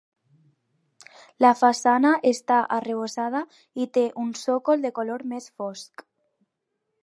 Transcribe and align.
La 1.45 1.51
façana 1.59 2.13
està 2.31 2.57
arrebossada 2.79 3.43
i 3.85 3.89
té 3.99 4.07
un 4.27 4.35
sòcol 4.45 4.85
de 4.87 4.95
color 4.99 5.29
més 5.35 5.51
fosc. 5.61 6.09